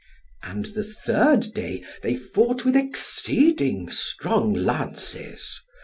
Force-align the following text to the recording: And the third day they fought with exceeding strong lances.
And 0.41 0.65
the 0.65 0.83
third 0.83 1.53
day 1.53 1.83
they 2.01 2.15
fought 2.15 2.65
with 2.65 2.75
exceeding 2.75 3.91
strong 3.91 4.51
lances. 4.51 5.61